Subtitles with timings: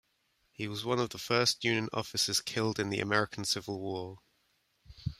[0.51, 4.17] He was one of the first Union officers killed in the American Civil War.